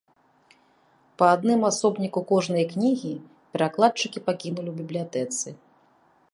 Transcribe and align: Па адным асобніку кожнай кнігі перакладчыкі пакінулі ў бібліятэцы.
Па 1.21 1.25
адным 1.35 1.61
асобніку 1.69 2.19
кожнай 2.33 2.65
кнігі 2.73 3.13
перакладчыкі 3.57 4.19
пакінулі 4.31 4.69
ў 4.75 4.83
бібліятэцы. 4.83 5.47